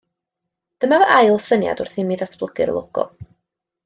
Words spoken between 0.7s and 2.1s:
Dyma fy ail syniad wrth i